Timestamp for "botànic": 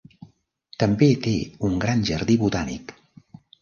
2.49-3.01